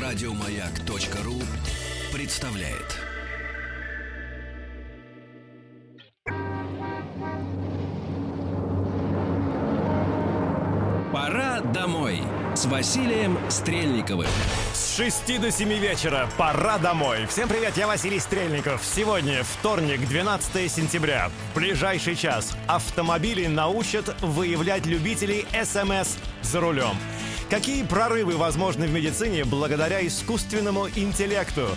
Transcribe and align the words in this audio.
Радиомаяк.ру 0.00 1.40
представляет. 2.12 2.98
Пора 11.12 11.60
домой 11.72 12.20
с 12.54 12.66
Василием 12.66 13.38
Стрельниковым. 13.48 14.28
С 14.72 14.96
6 14.96 15.40
до 15.40 15.50
7 15.50 15.72
вечера 15.72 16.28
пора 16.38 16.78
домой. 16.78 17.26
Всем 17.26 17.48
привет, 17.48 17.76
я 17.76 17.86
Василий 17.88 18.20
Стрельников. 18.20 18.80
Сегодня 18.84 19.42
вторник, 19.42 20.06
12 20.06 20.70
сентября. 20.70 21.30
В 21.30 21.58
ближайший 21.58 22.14
час 22.14 22.56
автомобили 22.68 23.46
научат 23.46 24.14
выявлять 24.20 24.86
любителей 24.86 25.46
СМС 25.64 26.16
за 26.42 26.60
рулем. 26.60 26.96
Какие 27.50 27.82
прорывы 27.82 28.36
возможны 28.36 28.86
в 28.86 28.92
медицине 28.92 29.44
благодаря 29.44 30.06
искусственному 30.06 30.88
интеллекту? 30.94 31.68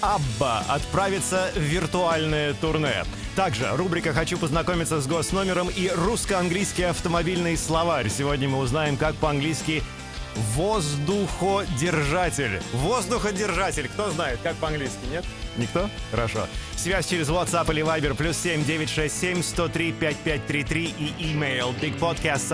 Абба 0.00 0.64
отправится 0.68 1.50
в 1.54 1.60
виртуальное 1.60 2.54
турне. 2.54 3.04
Также 3.36 3.68
рубрика 3.74 4.12
«Хочу 4.12 4.36
познакомиться 4.36 5.00
с 5.00 5.06
госномером» 5.06 5.68
и 5.68 5.88
русско-английский 5.88 6.84
автомобильный 6.84 7.56
словарь. 7.56 8.08
Сегодня 8.08 8.48
мы 8.48 8.58
узнаем, 8.58 8.96
как 8.96 9.14
по-английски 9.14 9.82
Воздуходержатель. 10.34 12.60
Воздуходержатель. 12.72 13.88
Кто 13.88 14.10
знает, 14.10 14.38
как 14.42 14.56
по-английски, 14.56 14.98
нет? 15.10 15.24
Никто? 15.56 15.88
Хорошо. 16.10 16.46
Связь 16.76 17.08
через 17.08 17.28
WhatsApp 17.28 17.70
или 17.72 17.84
Viber 17.84 18.14
плюс 18.14 18.36
7 18.36 18.64
967 18.64 19.42
103 19.42 19.92
5533 19.92 20.94
и 20.98 21.14
email 21.22 21.74
bigpodcast 21.80 22.44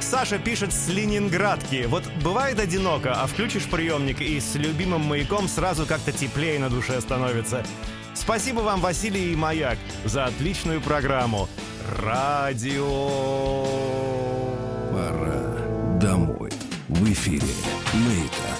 Саша 0.00 0.38
пишет 0.38 0.72
с 0.72 0.88
Ленинградки. 0.88 1.86
Вот 1.88 2.04
бывает 2.22 2.60
одиноко, 2.60 3.14
а 3.14 3.26
включишь 3.26 3.64
приемник 3.64 4.20
и 4.20 4.40
с 4.40 4.54
любимым 4.54 5.02
маяком 5.02 5.48
сразу 5.48 5.86
как-то 5.86 6.12
теплее 6.12 6.58
на 6.58 6.70
душе 6.70 7.00
становится. 7.00 7.64
Спасибо 8.14 8.60
вам, 8.60 8.80
Василий 8.80 9.32
и 9.32 9.36
Маяк, 9.36 9.78
за 10.04 10.26
отличную 10.26 10.80
программу. 10.80 11.48
Радио... 12.02 14.07
Домой. 16.00 16.50
В 16.88 17.04
эфире 17.10 17.48
Маяка. 17.92 18.57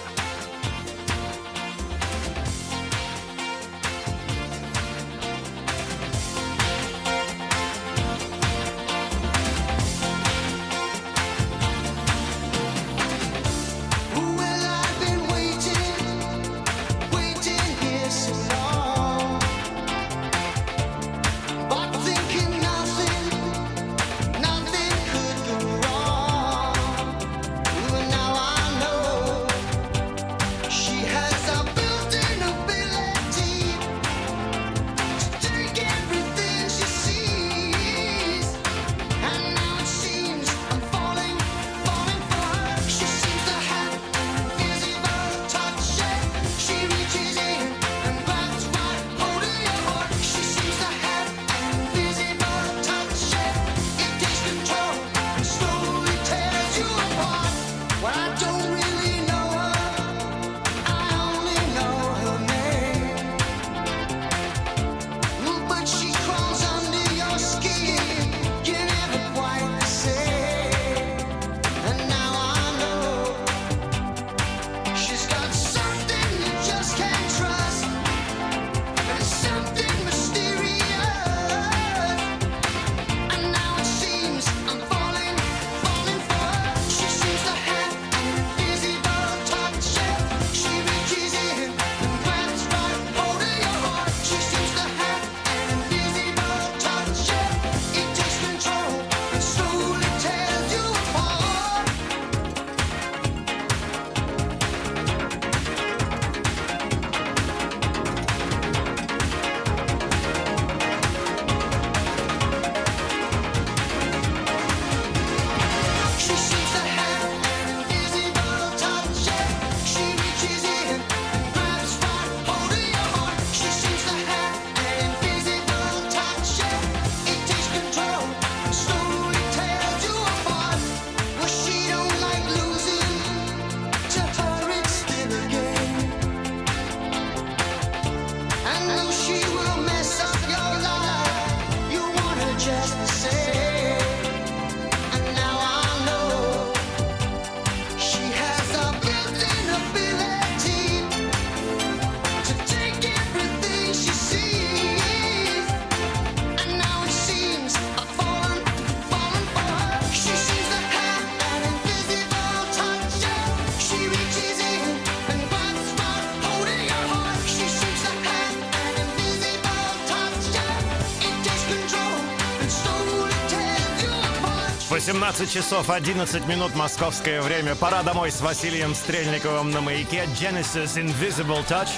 18 174.99 175.49
часов 175.49 175.91
11 175.91 176.45
минут 176.49 176.75
московское 176.75 177.41
время. 177.41 177.77
Пора 177.77 178.03
домой 178.03 178.33
с 178.33 178.41
Василием 178.41 178.97
Стрельниковым 178.97 179.71
на 179.71 179.81
маяке. 179.81 180.25
Genesis 180.35 180.97
Invisible 180.97 181.65
Touch. 181.69 181.91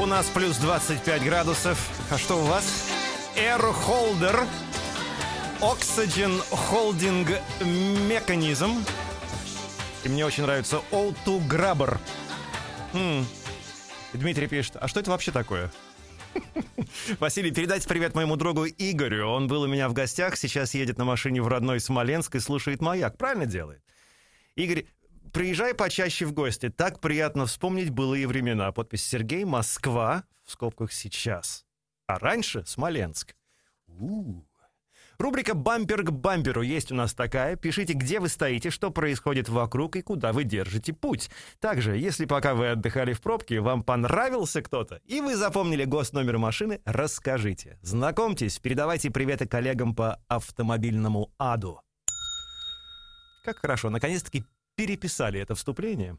У 0.00 0.06
нас 0.06 0.26
плюс 0.26 0.56
25 0.56 1.22
градусов. 1.22 1.78
А 2.10 2.18
что 2.18 2.34
у 2.34 2.46
вас? 2.46 2.64
Air 3.36 3.72
Holder. 3.86 4.44
Oxygen 5.60 6.42
Holding 6.50 7.40
Mechanism. 8.08 8.84
И 10.02 10.08
мне 10.08 10.26
очень 10.26 10.42
нравится 10.42 10.82
O2 10.90 11.46
Grabber. 11.46 11.98
М. 12.92 13.24
И 14.12 14.18
Дмитрий 14.18 14.48
пишет, 14.48 14.78
а 14.80 14.88
что 14.88 14.98
это 14.98 15.12
вообще 15.12 15.30
такое? 15.30 15.70
Василий, 17.18 17.50
передайте 17.50 17.88
привет 17.88 18.14
моему 18.14 18.36
другу 18.36 18.66
Игорю. 18.66 19.28
Он 19.28 19.46
был 19.46 19.62
у 19.62 19.66
меня 19.66 19.88
в 19.88 19.92
гостях, 19.92 20.36
сейчас 20.36 20.74
едет 20.74 20.98
на 20.98 21.04
машине 21.04 21.42
в 21.42 21.48
родной 21.48 21.80
Смоленск 21.80 22.34
и 22.34 22.40
слушает 22.40 22.80
«Маяк». 22.80 23.16
Правильно 23.16 23.46
делает? 23.46 23.82
Игорь, 24.56 24.86
приезжай 25.32 25.74
почаще 25.74 26.26
в 26.26 26.32
гости. 26.32 26.68
Так 26.68 27.00
приятно 27.00 27.46
вспомнить 27.46 27.90
былые 27.90 28.26
времена. 28.26 28.72
Подпись 28.72 29.06
Сергей, 29.06 29.44
Москва, 29.44 30.24
в 30.44 30.52
скобках 30.52 30.92
сейчас. 30.92 31.64
А 32.06 32.18
раньше 32.18 32.64
Смоленск. 32.66 33.34
У-у. 33.86 34.49
Рубрика 35.20 35.52
«Бампер 35.52 36.02
к 36.02 36.12
бамперу» 36.12 36.62
есть 36.62 36.90
у 36.90 36.94
нас 36.94 37.12
такая. 37.12 37.54
Пишите, 37.54 37.92
где 37.92 38.20
вы 38.20 38.30
стоите, 38.30 38.70
что 38.70 38.90
происходит 38.90 39.50
вокруг 39.50 39.96
и 39.96 40.00
куда 40.00 40.32
вы 40.32 40.44
держите 40.44 40.94
путь. 40.94 41.28
Также, 41.58 41.98
если 41.98 42.24
пока 42.24 42.54
вы 42.54 42.70
отдыхали 42.70 43.12
в 43.12 43.20
пробке, 43.20 43.60
вам 43.60 43.82
понравился 43.82 44.62
кто-то, 44.62 45.02
и 45.04 45.20
вы 45.20 45.36
запомнили 45.36 45.84
госномер 45.84 46.38
машины, 46.38 46.80
расскажите. 46.86 47.78
Знакомьтесь, 47.82 48.58
передавайте 48.60 49.10
приветы 49.10 49.46
коллегам 49.46 49.94
по 49.94 50.22
автомобильному 50.28 51.30
аду. 51.36 51.82
Как 53.44 53.58
хорошо, 53.58 53.90
наконец-таки 53.90 54.46
переписали 54.74 55.38
это 55.38 55.54
вступление. 55.54 56.16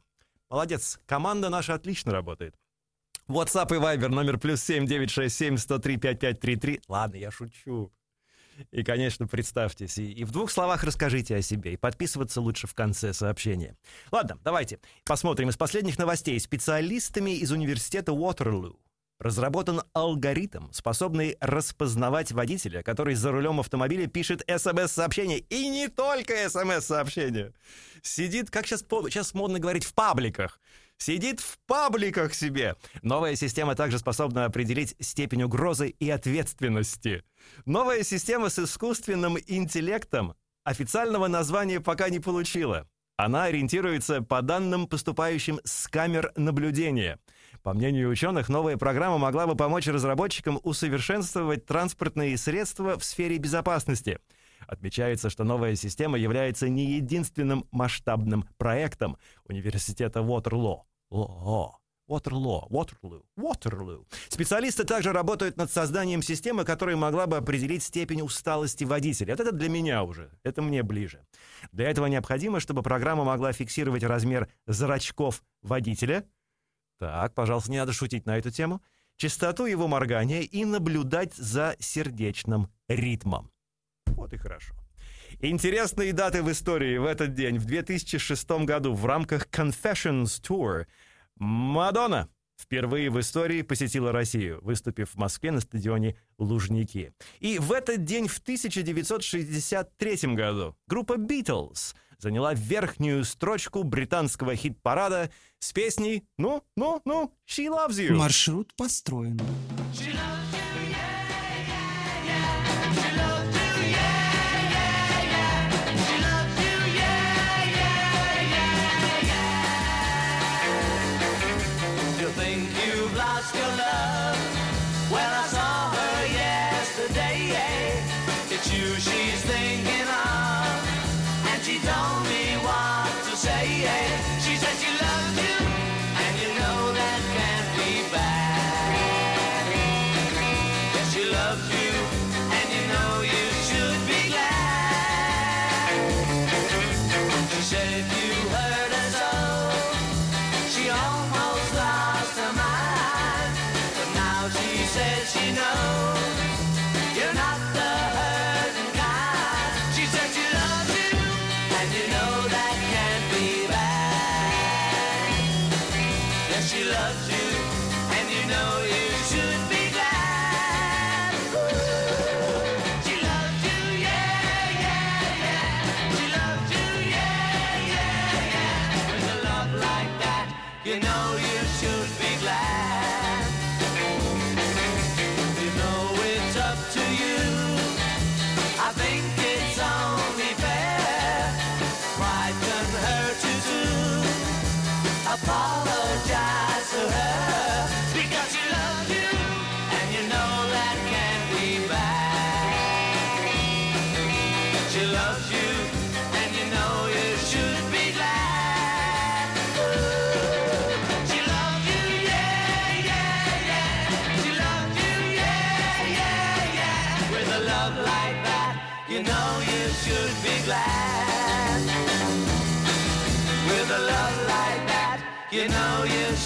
Молодец, 0.47 0.99
команда 1.07 1.49
наша 1.49 1.73
отлично 1.73 2.11
работает. 2.11 2.53
WhatsApp 3.27 3.75
и 3.75 3.79
Viber 3.79 4.09
номер 4.09 4.37
плюс 4.37 4.61
7967 4.61 5.57
103 5.57 5.97
5533. 5.97 6.81
Ладно, 6.87 7.15
я 7.15 7.31
шучу. 7.31 7.91
И, 8.71 8.83
конечно, 8.83 9.27
представьтесь. 9.27 9.97
И, 9.97 10.11
и 10.11 10.23
в 10.23 10.31
двух 10.31 10.51
словах 10.51 10.83
расскажите 10.83 11.35
о 11.35 11.41
себе. 11.41 11.73
И 11.73 11.77
подписываться 11.77 12.41
лучше 12.41 12.67
в 12.67 12.73
конце 12.73 13.13
сообщения. 13.13 13.75
Ладно, 14.11 14.37
давайте 14.43 14.79
посмотрим 15.05 15.49
из 15.49 15.57
последних 15.57 15.97
новостей. 15.97 16.39
Специалистами 16.39 17.31
из 17.31 17.51
университета 17.51 18.13
Уотерлу 18.13 18.79
разработан 19.21 19.83
алгоритм, 19.93 20.71
способный 20.71 21.37
распознавать 21.39 22.31
водителя, 22.31 22.81
который 22.81 23.13
за 23.13 23.31
рулем 23.31 23.59
автомобиля 23.59 24.07
пишет 24.07 24.43
СМС-сообщение. 24.47 25.39
И 25.39 25.69
не 25.69 25.87
только 25.89 26.49
СМС-сообщение. 26.49 27.53
Сидит, 28.01 28.49
как 28.49 28.65
сейчас, 28.65 28.81
сейчас 28.81 29.33
модно 29.35 29.59
говорить, 29.59 29.85
в 29.85 29.93
пабликах. 29.93 30.59
Сидит 31.01 31.39
в 31.39 31.57
пабликах 31.65 32.35
себе. 32.35 32.75
Новая 33.01 33.33
система 33.35 33.73
также 33.73 33.97
способна 33.97 34.45
определить 34.45 34.95
степень 34.99 35.41
угрозы 35.41 35.89
и 35.89 36.07
ответственности. 36.11 37.23
Новая 37.65 38.03
система 38.03 38.49
с 38.49 38.59
искусственным 38.59 39.35
интеллектом 39.47 40.35
официального 40.63 41.27
названия 41.27 41.79
пока 41.79 42.09
не 42.09 42.19
получила. 42.19 42.87
Она 43.17 43.45
ориентируется 43.45 44.21
по 44.21 44.43
данным, 44.43 44.85
поступающим 44.85 45.59
с 45.63 45.87
камер 45.87 46.33
наблюдения. 46.35 47.17
По 47.63 47.73
мнению 47.73 48.11
ученых, 48.11 48.47
новая 48.47 48.77
программа 48.77 49.17
могла 49.17 49.47
бы 49.47 49.55
помочь 49.55 49.87
разработчикам 49.87 50.59
усовершенствовать 50.61 51.65
транспортные 51.65 52.37
средства 52.37 52.99
в 52.99 53.03
сфере 53.03 53.39
безопасности. 53.39 54.19
Отмечается, 54.67 55.31
что 55.31 55.45
новая 55.45 55.73
система 55.75 56.19
является 56.19 56.69
не 56.69 56.91
единственным 56.91 57.65
масштабным 57.71 58.47
проектом 58.59 59.17
университета 59.45 60.21
Вотерлоо. 60.21 60.85
О, 61.11 61.77
Waterloo, 62.09 62.69
Waterloo, 62.69 63.23
Waterloo. 63.37 64.05
Специалисты 64.29 64.83
также 64.85 65.11
работают 65.11 65.57
над 65.57 65.71
созданием 65.71 66.21
системы, 66.21 66.65
которая 66.65 66.95
могла 66.95 67.27
бы 67.27 67.37
определить 67.37 67.83
степень 67.83 68.21
усталости 68.21 68.83
водителя. 68.85 69.33
Вот 69.33 69.41
это 69.41 69.51
для 69.51 69.69
меня 69.69 70.03
уже, 70.03 70.31
это 70.43 70.61
мне 70.61 70.83
ближе. 70.83 71.25
Для 71.71 71.89
этого 71.89 72.07
необходимо, 72.07 72.59
чтобы 72.59 72.81
программа 72.81 73.23
могла 73.23 73.51
фиксировать 73.53 74.03
размер 74.03 74.49
зрачков 74.67 75.43
водителя. 75.61 76.25
Так, 76.97 77.33
пожалуйста, 77.33 77.71
не 77.71 77.77
надо 77.77 77.93
шутить 77.93 78.25
на 78.25 78.37
эту 78.37 78.51
тему. 78.51 78.81
Частоту 79.17 79.65
его 79.65 79.87
моргания 79.87 80.41
и 80.41 80.65
наблюдать 80.65 81.35
за 81.35 81.75
сердечным 81.79 82.71
ритмом. 82.87 83.51
Вот 84.07 84.33
и 84.33 84.37
хорошо. 84.37 84.80
Интересные 85.41 86.13
даты 86.13 86.43
в 86.43 86.51
истории 86.51 86.97
в 86.97 87.05
этот 87.05 87.33
день. 87.33 87.57
В 87.57 87.65
2006 87.65 88.49
году 88.65 88.93
в 88.93 89.05
рамках 89.05 89.47
Confessions 89.47 90.41
Tour– 90.41 90.85
Мадонна 91.41 92.29
впервые 92.55 93.09
в 93.09 93.19
истории 93.19 93.63
посетила 93.63 94.11
Россию, 94.11 94.59
выступив 94.61 95.09
в 95.09 95.15
Москве 95.15 95.49
на 95.49 95.59
стадионе 95.59 96.15
Лужники. 96.37 97.13
И 97.39 97.57
в 97.57 97.71
этот 97.71 98.03
день, 98.05 98.27
в 98.27 98.37
1963 98.37 100.35
году, 100.35 100.75
группа 100.85 101.13
Beatles 101.13 101.95
заняла 102.19 102.53
верхнюю 102.53 103.25
строчку 103.25 103.81
британского 103.81 104.55
хит-парада 104.55 105.31
с 105.57 105.73
песней 105.73 106.23
«Ну, 106.37 106.63
ну, 106.75 107.01
ну, 107.03 107.33
She 107.47 107.65
Loves 107.65 107.97
You». 107.97 108.13
Маршрут 108.13 108.75
построен. 108.75 109.39
She 109.93 110.13
loves 110.13 110.40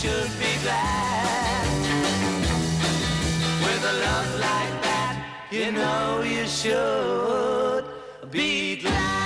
should 0.05 0.31
be 0.39 0.53
glad. 0.63 1.67
With 3.65 3.83
a 3.91 3.95
love 4.05 4.31
like 4.47 4.75
that, 4.85 5.15
you 5.51 5.71
know 5.71 6.21
you 6.21 6.45
should 6.47 7.85
be 8.31 8.81
glad. 8.81 9.25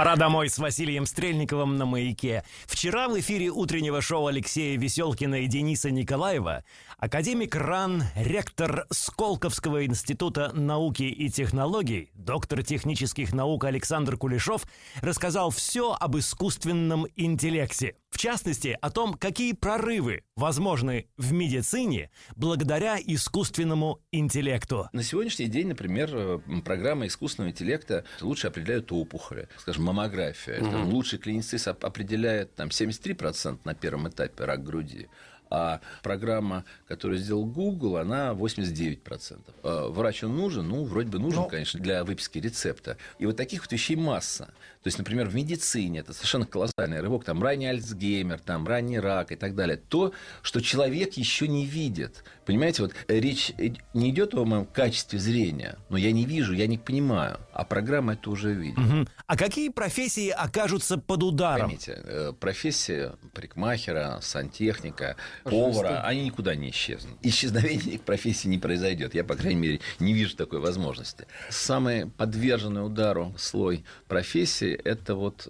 Пора 0.00 0.16
домой 0.16 0.48
с 0.48 0.56
Василием 0.56 1.04
Стрельниковым 1.04 1.76
на 1.76 1.84
«Маяке». 1.84 2.42
Вчера 2.66 3.08
в 3.08 3.20
эфире 3.20 3.50
утреннего 3.50 4.00
шоу 4.00 4.28
Алексея 4.28 4.78
Веселкина 4.78 5.42
и 5.42 5.46
Дениса 5.46 5.90
Николаева 5.90 6.64
академик 7.00 7.54
РАН, 7.56 8.04
ректор 8.14 8.86
Сколковского 8.90 9.86
института 9.86 10.52
науки 10.52 11.04
и 11.04 11.30
технологий, 11.30 12.10
доктор 12.14 12.62
технических 12.62 13.32
наук 13.32 13.64
Александр 13.64 14.18
Кулешов 14.18 14.66
рассказал 15.00 15.50
все 15.50 15.96
об 15.98 16.18
искусственном 16.18 17.06
интеллекте. 17.16 17.96
В 18.10 18.18
частности, 18.18 18.76
о 18.82 18.90
том, 18.90 19.14
какие 19.14 19.52
прорывы 19.52 20.24
возможны 20.36 21.06
в 21.16 21.32
медицине 21.32 22.10
благодаря 22.36 22.98
искусственному 22.98 24.00
интеллекту. 24.12 24.88
На 24.92 25.02
сегодняшний 25.02 25.46
день, 25.46 25.68
например, 25.68 26.10
э, 26.12 26.38
программа 26.62 27.06
искусственного 27.06 27.52
интеллекта 27.52 28.04
лучше 28.20 28.48
определяют 28.48 28.92
опухоли. 28.92 29.48
Скажем, 29.58 29.84
маммография. 29.84 30.58
Там 30.60 30.88
лучший 30.88 31.18
клиницист 31.18 31.66
оп- 31.68 31.84
определяет 31.84 32.54
там, 32.56 32.68
73% 32.68 33.60
на 33.64 33.74
первом 33.74 34.08
этапе 34.08 34.44
рак 34.44 34.64
груди. 34.64 35.08
А 35.50 35.80
программа, 36.02 36.64
которую 36.86 37.18
сделал 37.18 37.44
Google, 37.44 37.96
она 37.96 38.32
89%. 38.32 39.40
Э, 39.64 39.88
Врач 39.88 40.22
он 40.22 40.36
нужен? 40.36 40.68
Ну, 40.68 40.84
вроде 40.84 41.08
бы 41.08 41.18
нужен, 41.18 41.48
конечно, 41.48 41.80
для 41.80 42.04
выписки 42.04 42.38
рецепта. 42.38 42.96
И 43.18 43.26
вот 43.26 43.36
таких 43.36 43.62
вот 43.62 43.72
вещей 43.72 43.96
масса. 43.96 44.46
То 44.82 44.86
есть, 44.86 44.96
например, 44.96 45.28
в 45.28 45.34
медицине 45.34 46.00
это 46.00 46.14
совершенно 46.14 46.46
колоссальный 46.46 47.00
рывок. 47.00 47.24
Там 47.24 47.42
ранний 47.42 47.66
Альцгеймер, 47.66 48.38
там 48.38 48.66
ранний 48.66 48.98
рак 48.98 49.32
и 49.32 49.36
так 49.36 49.54
далее. 49.54 49.76
То, 49.76 50.12
что 50.40 50.60
человек 50.60 51.14
еще 51.14 51.48
не 51.48 51.66
видит. 51.66 52.24
Понимаете, 52.50 52.82
вот 52.82 52.94
э, 53.06 53.20
речь 53.20 53.52
э, 53.58 53.68
не 53.94 54.10
идет 54.10 54.34
о 54.34 54.44
моем 54.44 54.66
качестве 54.66 55.20
зрения, 55.20 55.78
но 55.88 55.96
я 55.96 56.10
не 56.10 56.24
вижу, 56.24 56.52
я 56.52 56.66
не 56.66 56.78
понимаю. 56.78 57.38
А 57.52 57.64
программа 57.64 58.14
это 58.14 58.28
уже 58.28 58.52
видит. 58.52 58.76
Мгм. 58.76 59.08
А 59.24 59.36
какие 59.36 59.68
профессии 59.68 60.30
окажутся 60.30 60.98
под 60.98 61.22
ударом? 61.22 61.66
Поймите, 61.66 62.02
э, 62.02 62.32
профессия 62.32 63.14
парикмахера, 63.34 64.18
сантехника, 64.20 65.14
повара, 65.44 66.02
они 66.02 66.24
никуда 66.24 66.56
не 66.56 66.70
исчезнут. 66.70 67.18
Исчезновение 67.22 67.94
их 67.94 68.00
профессии 68.00 68.48
не 68.48 68.58
произойдет. 68.58 69.14
Я, 69.14 69.22
по 69.22 69.36
крайней 69.36 69.60
мере, 69.60 69.80
не 70.00 70.12
вижу 70.12 70.36
такой 70.36 70.58
возможности. 70.58 71.28
Самый 71.50 72.06
подверженный 72.06 72.84
удару 72.84 73.32
слой 73.38 73.84
профессии– 74.08 74.72
это 74.84 75.14
вот 75.14 75.46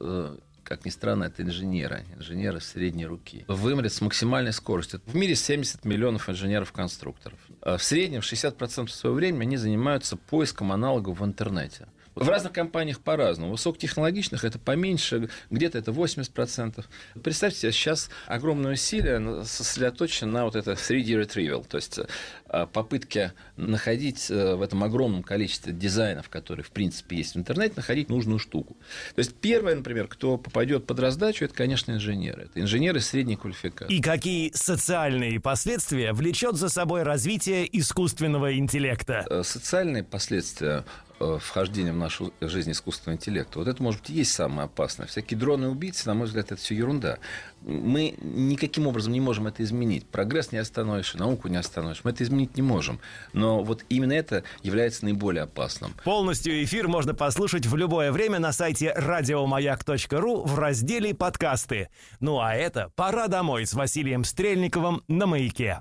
как 0.71 0.85
ни 0.85 0.91
странно, 0.91 1.25
это 1.25 1.43
инженеры, 1.43 2.05
инженеры 2.17 2.61
средней 2.61 3.05
руки. 3.05 3.45
Вымрет 3.49 3.93
с 3.93 4.01
максимальной 4.01 4.53
скоростью. 4.53 5.01
В 5.05 5.17
мире 5.17 5.35
70 5.35 5.85
миллионов 5.85 6.31
инженеров-конструкторов. 6.31 7.41
А 7.61 7.77
В 7.77 7.83
среднем 7.83 8.21
60% 8.21 8.87
своего 8.87 9.17
времени 9.17 9.43
они 9.43 9.57
занимаются 9.57 10.17
поиском 10.17 10.71
аналогов 10.71 11.19
в 11.19 11.25
интернете. 11.25 11.89
В 12.21 12.29
разных 12.29 12.53
компаниях 12.53 13.01
по-разному. 13.01 13.53
Высокотехнологичных 13.53 14.45
это 14.45 14.59
поменьше, 14.59 15.31
где-то 15.49 15.79
это 15.79 15.91
80%. 15.91 16.85
Представьте 17.23 17.61
себе, 17.61 17.73
сейчас 17.73 18.11
огромное 18.27 18.75
усилие 18.75 19.43
сосредоточено 19.47 20.31
на 20.31 20.45
вот 20.45 20.55
это 20.55 20.73
3D 20.73 21.23
retrieval, 21.23 21.67
то 21.67 21.79
есть 21.79 21.99
э, 21.99 22.67
попытке 22.75 23.33
находить 23.57 24.31
э, 24.31 24.55
в 24.55 24.61
этом 24.61 24.85
огромном 24.85 25.23
количестве 25.23 25.73
дизайнов, 25.73 26.29
которые, 26.29 26.63
в 26.63 26.73
принципе, 26.73 27.17
есть 27.17 27.37
в 27.37 27.39
интернете, 27.39 27.73
находить 27.77 28.11
нужную 28.11 28.39
штуку. 28.39 28.77
То 29.15 29.21
есть 29.21 29.35
первое, 29.37 29.75
например, 29.75 30.07
кто 30.07 30.37
попадет 30.37 30.87
под 30.87 31.01
раздачу, 31.01 31.47
это, 31.47 31.55
конечно, 31.55 31.93
инженеры. 31.93 32.51
Это 32.51 32.61
инженеры 32.61 33.01
средней 33.01 33.37
квалификации. 33.37 33.95
И 33.95 34.03
какие 34.03 34.53
социальные 34.55 35.41
последствия 35.41 36.13
влечет 36.13 36.57
за 36.57 36.69
собой 36.69 37.03
развитие 37.03 37.67
искусственного 37.79 38.59
интеллекта? 38.59 39.27
Э, 39.31 39.43
Социальные 39.43 40.05
последствия 40.05 40.85
э, 41.21 41.39
вхождения 41.41 41.93
в 41.93 41.97
нашу 41.97 42.33
жизнь 42.41 42.73
искусственного 42.73 43.17
интеллекта, 43.17 43.59
вот 43.59 43.69
это, 43.69 43.83
может 43.83 44.01
быть, 44.01 44.11
и 44.11 44.15
есть 44.15 44.33
самое 44.33 44.67
опасное. 44.67 45.07
Всякие 45.07 45.39
дроны-убийцы, 45.39 46.07
на 46.07 46.15
мой 46.15 46.27
взгляд, 46.27 46.47
это 46.53 46.61
все 46.61 46.75
ерунда. 46.75 47.19
Мы 47.63 48.15
никаким 48.21 48.87
образом 48.87 49.13
не 49.13 49.21
можем 49.21 49.47
это 49.47 49.63
изменить. 49.63 50.07
Прогресс 50.07 50.51
не 50.51 50.59
остановишь, 50.59 51.15
науку 51.15 51.49
не 51.49 51.57
остановишь. 51.57 52.01
Мы 52.05 52.11
это 52.11 52.25
изменить 52.25 52.57
не 52.57 52.63
можем. 52.63 53.01
Но 53.33 53.63
вот 53.63 53.85
именно 53.89 54.13
это 54.13 54.45
является 54.63 55.05
наиболее 55.05 55.43
опасным. 55.43 55.95
Полностью 56.05 56.65
эфир 56.65 56.89
можно 56.89 57.15
послушать 57.15 57.67
в 57.67 57.77
любое 57.77 58.13
время 58.13 58.39
на 58.39 58.53
сайте 58.53 58.93
радиомаяк.ру 58.93 60.45
в 60.45 60.59
разделе 60.59 61.15
«Подкасты». 61.15 61.89
Ну 62.21 62.41
а 62.41 62.55
это 62.55 62.91
«Пора 62.97 63.29
домой» 63.29 63.67
с 63.67 63.75
Василием 63.75 64.25
Стрельниковым 64.25 65.03
на 65.07 65.27
«Маяке». 65.27 65.79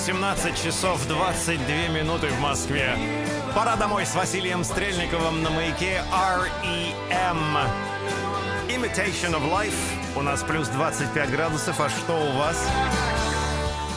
18 0.00 0.56
часов 0.56 1.06
22 1.08 1.88
минуты 1.88 2.28
в 2.28 2.40
Москве. 2.40 2.96
Пора 3.54 3.76
домой 3.76 4.06
с 4.06 4.14
Василием 4.14 4.64
Стрельниковым 4.64 5.42
на 5.42 5.50
маяке 5.50 6.02
R.E.M. 6.10 7.36
Imitation 8.70 9.34
of 9.34 9.42
Life. 9.52 9.74
У 10.16 10.22
нас 10.22 10.42
плюс 10.42 10.68
25 10.68 11.30
градусов. 11.30 11.78
А 11.80 11.90
что 11.90 12.14
у 12.14 12.38
вас? 12.38 12.66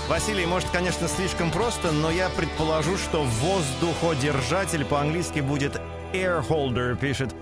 Василий, 0.09 0.45
может, 0.45 0.69
конечно, 0.71 1.07
слишком 1.07 1.49
просто, 1.51 1.93
но 1.93 2.11
я 2.11 2.27
предположу, 2.27 2.97
что 2.97 3.23
воздуходержатель 3.23 4.83
по-английски 4.83 5.39
будет 5.39 5.79
air 6.11 6.45
holder, 6.45 6.97
пишет 6.97 7.33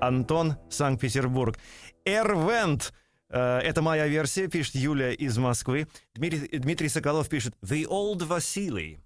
Антон, 0.00 0.56
Санкт-Петербург. 0.70 1.58
Air 2.06 2.32
vent 2.36 2.92
это 3.38 3.82
моя 3.82 4.06
версия, 4.06 4.48
пишет 4.48 4.76
Юля 4.76 5.12
из 5.12 5.36
Москвы. 5.38 5.88
Дмитрий, 6.14 6.58
Дмитрий 6.58 6.88
Соколов 6.88 7.28
пишет 7.28 7.54
The 7.62 7.84
Old 7.84 8.24
Василий. 8.24 9.00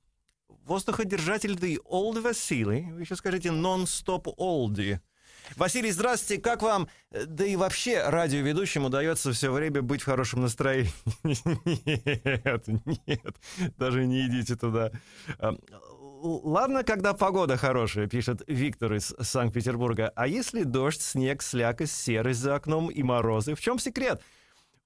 Воздуходержатель 0.64 1.54
The 1.54 1.78
Old 1.90 2.20
Василий. 2.20 2.92
Вы 2.92 3.00
еще 3.00 3.16
скажите 3.16 3.48
Non-Stop 3.48 4.24
Oldie. 4.38 5.00
Василий, 5.56 5.90
здравствуйте, 5.90 6.42
как 6.42 6.62
вам? 6.62 6.88
Э, 7.10 7.24
Да 7.24 7.44
и 7.46 7.56
вообще 7.56 8.02
радиоведущим 8.02 8.84
удается 8.84 9.32
все 9.32 9.50
время 9.50 9.80
быть 9.82 10.02
в 10.02 10.04
хорошем 10.04 10.42
настроении. 10.42 10.92
Нет, 11.24 12.66
нет, 13.06 13.36
даже 13.78 14.04
не 14.06 14.26
идите 14.26 14.56
туда. 14.56 14.90
Ладно, 16.20 16.82
когда 16.82 17.14
погода 17.14 17.56
хорошая, 17.56 18.08
пишет 18.08 18.42
Виктор 18.48 18.94
из 18.94 19.14
Санкт-Петербурга. 19.20 20.12
А 20.16 20.26
если 20.26 20.64
дождь, 20.64 21.00
снег, 21.00 21.42
слякость, 21.42 21.94
серость 21.94 22.40
за 22.40 22.56
окном 22.56 22.90
и 22.90 23.02
морозы? 23.04 23.54
В 23.54 23.60
чем 23.60 23.78
секрет? 23.78 24.20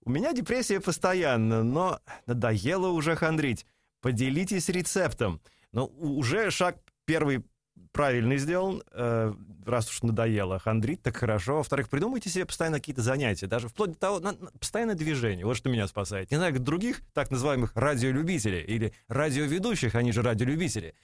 У 0.05 0.11
меня 0.11 0.35
депрессия 0.35 0.79
постоянно, 0.79 1.63
но 1.63 2.01
надоело 2.27 2.89
уже 2.89 3.17
хандрить. 3.17 3.65
Поделитесь 4.03 4.69
рецептом. 4.69 5.41
Ну, 5.73 5.85
у- 5.97 6.19
уже 6.19 6.51
шаг 6.51 6.77
первый 7.07 7.45
правильный 7.93 8.37
сделан, 8.37 8.83
э, 8.93 9.33
раз 9.65 9.89
уж 9.89 10.03
надоело 10.03 10.59
хандрить, 10.59 11.03
так 11.03 11.17
хорошо. 11.17 11.57
Во-вторых, 11.57 11.89
придумайте 11.89 12.29
себе 12.29 12.45
постоянно 12.45 12.79
какие-то 12.79 13.01
занятия, 13.03 13.47
даже 13.47 13.69
вплоть 13.69 13.93
до 13.93 13.99
того, 13.99 14.21
на- 14.21 14.35
постоянное 14.59 14.97
движение. 14.97 15.47
Вот 15.47 15.57
что 15.57 15.71
меня 15.71 15.87
спасает. 15.89 16.31
Не 16.31 16.37
знаю, 16.37 16.53
как 16.53 16.63
других 16.63 17.01
так 17.15 17.31
называемых 17.31 17.73
радиолюбителей 17.75 18.61
или 18.63 18.93
радиоведущих, 19.09 19.95
они 19.95 20.13
же 20.13 20.21
радиолюбители. 20.21 20.95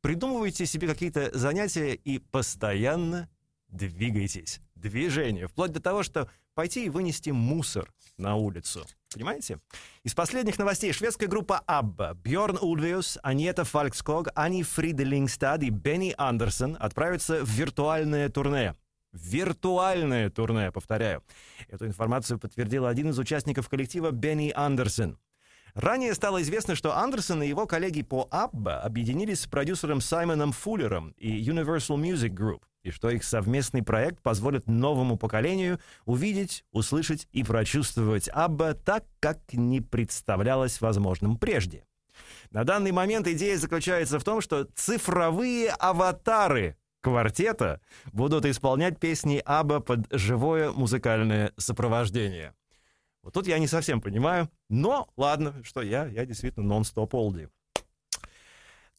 Придумывайте 0.00 0.66
себе 0.66 0.88
какие-то 0.88 1.36
занятия 1.36 1.94
и 1.94 2.18
постоянно 2.18 3.28
двигайтесь. 3.68 4.60
Движение. 4.74 5.48
Вплоть 5.48 5.72
до 5.72 5.80
того, 5.80 6.02
что 6.02 6.30
пойти 6.54 6.86
и 6.86 6.88
вынести 6.88 7.30
мусор 7.30 7.92
на 8.16 8.34
улицу. 8.36 8.84
Понимаете? 9.12 9.60
Из 10.02 10.14
последних 10.14 10.58
новостей 10.58 10.92
шведская 10.92 11.26
группа 11.26 11.62
ABBA, 11.66 12.14
Бьорн 12.14 12.58
Ульвиус, 12.60 13.18
Аньета 13.22 13.64
Фалькског, 13.64 14.28
Ани 14.34 14.62
Фриделингстад 14.62 15.62
и 15.62 15.70
Бенни 15.70 16.14
Андерсон 16.18 16.76
отправятся 16.78 17.44
в 17.44 17.48
виртуальное 17.48 18.28
турне. 18.28 18.74
Виртуальное 19.12 20.30
турне, 20.30 20.70
повторяю. 20.70 21.24
Эту 21.68 21.86
информацию 21.86 22.38
подтвердил 22.38 22.86
один 22.86 23.10
из 23.10 23.18
участников 23.18 23.68
коллектива 23.68 24.10
Бенни 24.10 24.52
Андерсон. 24.54 25.18
Ранее 25.78 26.12
стало 26.14 26.42
известно, 26.42 26.74
что 26.74 26.96
Андерсон 26.96 27.40
и 27.44 27.46
его 27.46 27.64
коллеги 27.64 28.02
по 28.02 28.26
ABBA 28.32 28.80
объединились 28.80 29.42
с 29.42 29.46
продюсером 29.46 30.00
Саймоном 30.00 30.50
Фуллером 30.50 31.14
и 31.18 31.40
Universal 31.40 31.96
Music 31.98 32.30
Group, 32.30 32.62
и 32.82 32.90
что 32.90 33.10
их 33.10 33.22
совместный 33.22 33.84
проект 33.84 34.20
позволит 34.20 34.66
новому 34.66 35.16
поколению 35.16 35.78
увидеть, 36.04 36.64
услышать 36.72 37.28
и 37.30 37.44
прочувствовать 37.44 38.28
ABBA 38.28 38.74
так, 38.74 39.04
как 39.20 39.38
не 39.52 39.80
представлялось 39.80 40.80
возможным 40.80 41.36
прежде. 41.36 41.84
На 42.50 42.64
данный 42.64 42.90
момент 42.90 43.28
идея 43.28 43.56
заключается 43.56 44.18
в 44.18 44.24
том, 44.24 44.40
что 44.40 44.64
цифровые 44.74 45.70
аватары 45.70 46.76
квартета 47.02 47.80
будут 48.06 48.46
исполнять 48.46 48.98
песни 48.98 49.40
Абба 49.44 49.78
под 49.78 50.08
живое 50.10 50.72
музыкальное 50.72 51.52
сопровождение. 51.56 52.52
Вот 53.28 53.34
тут 53.34 53.46
я 53.46 53.58
не 53.58 53.66
совсем 53.66 54.00
понимаю, 54.00 54.50
но 54.70 55.06
ладно, 55.18 55.62
что 55.62 55.82
я, 55.82 56.06
я 56.06 56.24
действительно 56.24 56.64
нон-стоп 56.64 57.14
олди. 57.14 57.50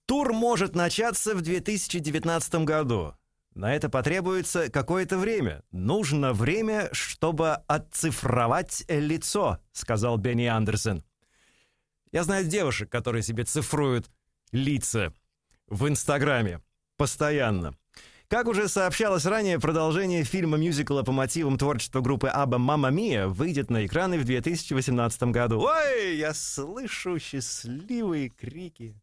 Тур 0.06 0.34
может 0.34 0.76
начаться 0.76 1.34
в 1.34 1.42
2019 1.42 2.54
году. 2.64 3.16
На 3.56 3.74
это 3.74 3.90
потребуется 3.90 4.70
какое-то 4.70 5.18
время. 5.18 5.64
Нужно 5.72 6.34
время, 6.34 6.90
чтобы 6.92 7.54
отцифровать 7.66 8.86
лицо, 8.88 9.58
сказал 9.72 10.20
Бенни 10.20 10.46
Андерсон. 10.46 11.04
Я 12.12 12.24
знаю 12.24 12.46
девушек, 12.46 12.88
которые 12.92 13.24
себе 13.24 13.46
цифруют 13.46 14.12
лица 14.52 15.12
в 15.66 15.88
Инстаграме 15.88 16.62
постоянно. 16.98 17.76
Как 18.30 18.48
уже 18.48 18.68
сообщалось 18.68 19.26
ранее, 19.26 19.60
продолжение 19.60 20.24
фильма-мюзикла 20.24 21.02
по 21.02 21.12
мотивам 21.12 21.58
творчества 21.58 22.00
группы 22.00 22.28
Абба 22.28 22.60
«Мамма 22.60 22.92
Мия» 22.92 23.26
выйдет 23.26 23.72
на 23.72 23.88
экраны 23.88 24.20
в 24.20 24.24
2018 24.24 25.24
году. 25.24 25.62
Ой, 25.62 26.16
я 26.16 26.36
слышу 26.36 27.18
счастливые 27.18 28.30
крики. 28.30 29.02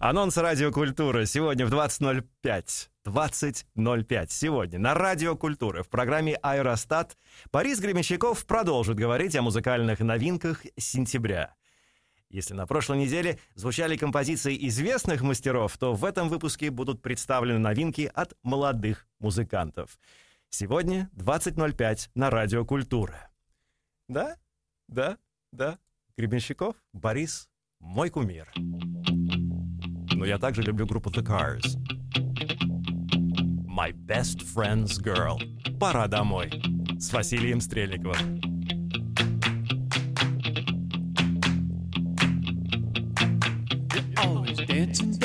Анонс 0.00 0.36
«Радиокультура» 0.36 1.26
сегодня 1.26 1.64
в 1.64 1.72
20.05. 1.72 2.88
20.05 3.06 4.26
сегодня 4.30 4.80
на 4.80 4.94
«Радио 4.94 5.36
Культура» 5.36 5.84
в 5.84 5.88
программе 5.88 6.34
«Аэростат» 6.34 7.16
Борис 7.52 7.78
Гремещаков 7.78 8.44
продолжит 8.46 8.96
говорить 8.96 9.36
о 9.36 9.42
музыкальных 9.42 10.00
новинках 10.00 10.62
сентября. 10.76 11.54
Если 12.30 12.54
на 12.54 12.66
прошлой 12.66 12.98
неделе 12.98 13.38
звучали 13.54 13.96
композиции 13.96 14.56
известных 14.68 15.22
мастеров, 15.22 15.76
то 15.78 15.94
в 15.94 16.04
этом 16.04 16.28
выпуске 16.28 16.70
будут 16.70 17.00
представлены 17.00 17.58
новинки 17.58 18.10
от 18.12 18.34
молодых 18.42 19.06
музыкантов. 19.20 19.98
Сегодня 20.48 21.08
20.05 21.14 22.10
на 22.14 22.30
Радио 22.30 22.64
Культура. 22.64 23.30
Да, 24.08 24.36
да, 24.88 25.18
да. 25.52 25.78
Гребенщиков, 26.16 26.76
Борис, 26.92 27.48
мой 27.78 28.10
кумир. 28.10 28.50
Но 30.14 30.24
я 30.24 30.38
также 30.38 30.62
люблю 30.62 30.86
группу 30.86 31.10
The 31.10 31.22
Cars. 31.22 31.76
My 33.66 33.92
Best 33.92 34.42
Friend's 34.54 35.02
Girl. 35.02 35.38
Пора 35.78 36.08
домой. 36.08 36.50
С 36.98 37.12
Василием 37.12 37.60
Стрельниковым. 37.60 38.55
Dancing 44.76 45.15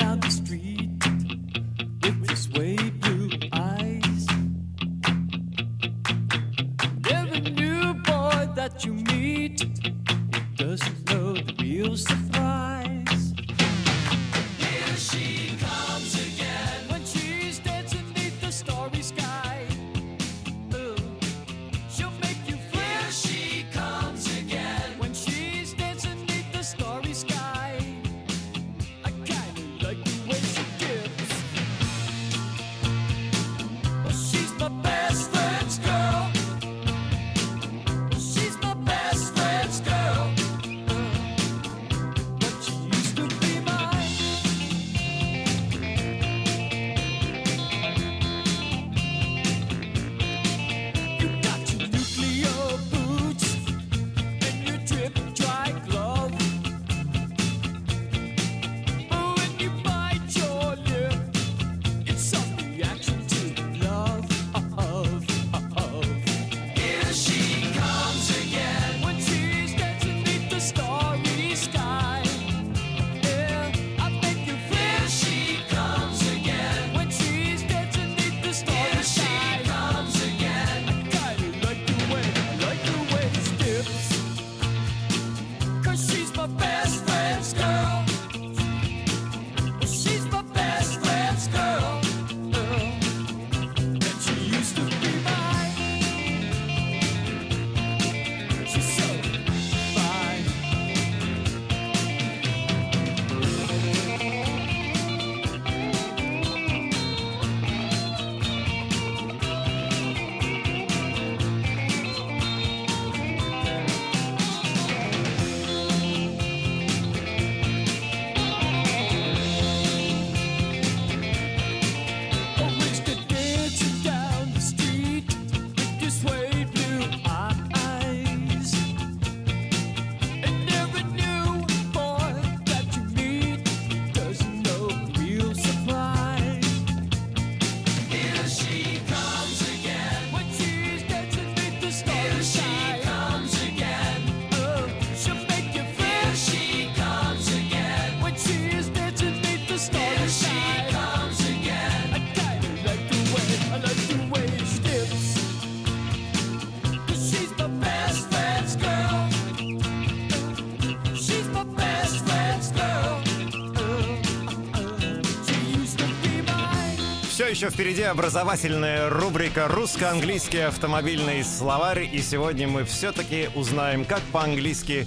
еще 167.61 167.69
впереди 167.69 168.01
образовательная 168.01 169.07
рубрика 169.11 169.67
«Русско-английский 169.67 170.61
автомобильный 170.61 171.43
словарь». 171.43 172.09
И 172.11 172.19
сегодня 172.19 172.67
мы 172.67 172.85
все-таки 172.85 173.49
узнаем, 173.53 174.03
как 174.03 174.21
по-английски 174.31 175.05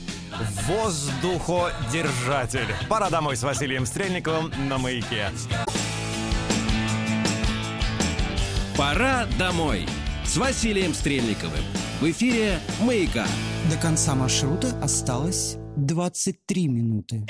«воздуходержатель». 0.69 2.69
Пора 2.89 3.11
домой 3.11 3.37
с 3.37 3.43
Василием 3.43 3.87
Стрельниковым 3.87 4.53
на 4.69 4.79
«Маяке». 4.79 5.31
Пора 8.79 9.27
домой 9.37 9.89
с 10.25 10.37
Василием 10.37 10.95
Стрельниковым. 10.95 11.65
В 12.01 12.09
эфире 12.09 12.61
«Маяка». 12.81 13.27
До 13.69 13.77
конца 13.79 14.15
маршрута 14.15 14.69
осталось 14.81 15.57
23 15.77 16.69
минуты. 16.69 17.27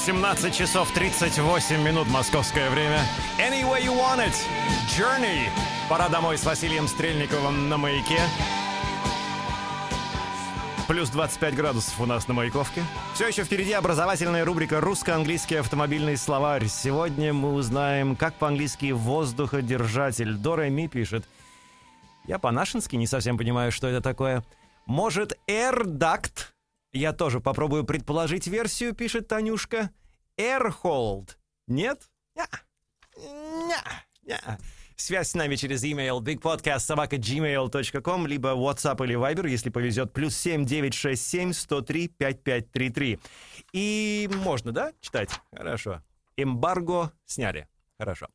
18 0.00 0.54
часов 0.54 0.90
38 0.94 1.82
минут 1.82 2.08
московское 2.08 2.70
время. 2.70 3.00
Any 3.38 3.64
way 3.64 3.84
you 3.84 3.94
want 3.94 4.26
it. 4.26 4.34
Journey. 4.88 5.50
Пора 5.90 6.08
домой 6.08 6.38
с 6.38 6.44
Василием 6.46 6.88
Стрельниковым 6.88 7.68
на 7.68 7.76
маяке. 7.76 8.18
Плюс 10.88 11.10
25 11.10 11.54
градусов 11.54 12.00
у 12.00 12.06
нас 12.06 12.26
на 12.28 12.32
Маяковке. 12.32 12.82
Все 13.12 13.28
еще 13.28 13.44
впереди 13.44 13.72
образовательная 13.72 14.46
рубрика 14.46 14.80
«Русско-английский 14.80 15.56
автомобильный 15.56 16.16
словарь». 16.16 16.66
Сегодня 16.66 17.34
мы 17.34 17.52
узнаем, 17.52 18.16
как 18.16 18.32
по-английски 18.36 18.92
«воздуходержатель». 18.92 20.32
Дора 20.32 20.70
Ми 20.70 20.88
пишет. 20.88 21.26
Я 22.26 22.38
по-нашенски 22.38 22.96
не 22.96 23.06
совсем 23.06 23.36
понимаю, 23.36 23.70
что 23.70 23.86
это 23.86 24.00
такое. 24.00 24.44
Может, 24.86 25.38
AirDuct? 25.46 26.52
Я 26.92 27.12
тоже 27.12 27.40
попробую 27.40 27.84
предположить 27.84 28.46
версию, 28.46 28.94
пишет 28.94 29.28
Танюшка. 29.28 29.90
Airhold. 30.36 31.36
Нет? 31.66 32.10
Ня. 32.34 32.46
Ня. 33.16 33.82
Ня. 34.22 34.58
Связь 34.96 35.30
с 35.30 35.34
нами 35.34 35.56
через 35.56 35.84
email 35.84 36.20
bigpodcast.gmail.com 36.20 38.26
либо 38.26 38.50
WhatsApp 38.50 39.02
или 39.04 39.16
Viber, 39.16 39.48
если 39.48 39.70
повезет, 39.70 40.12
плюс 40.12 40.36
7 40.36 40.66
967 40.66 41.52
103 41.52 42.08
5533. 42.18 43.18
И 43.72 44.28
можно, 44.44 44.72
да, 44.72 44.92
читать? 45.00 45.30
Хорошо. 45.56 46.02
Эмбарго 46.36 47.12
сняли. 47.24 47.66
Хорошо. 47.98 48.26